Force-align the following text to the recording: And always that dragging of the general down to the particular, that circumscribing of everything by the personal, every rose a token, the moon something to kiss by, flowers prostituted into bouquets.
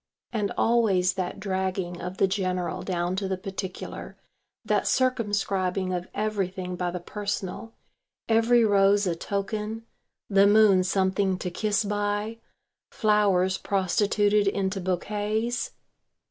And 0.33 0.51
always 0.57 1.13
that 1.13 1.39
dragging 1.39 2.01
of 2.01 2.17
the 2.17 2.25
general 2.25 2.81
down 2.81 3.15
to 3.17 3.27
the 3.27 3.37
particular, 3.37 4.17
that 4.65 4.87
circumscribing 4.87 5.93
of 5.93 6.07
everything 6.15 6.75
by 6.75 6.89
the 6.89 6.99
personal, 6.99 7.75
every 8.27 8.65
rose 8.65 9.05
a 9.05 9.15
token, 9.15 9.85
the 10.27 10.47
moon 10.47 10.83
something 10.83 11.37
to 11.37 11.51
kiss 11.51 11.83
by, 11.83 12.39
flowers 12.89 13.59
prostituted 13.59 14.47
into 14.47 14.81
bouquets. 14.81 15.71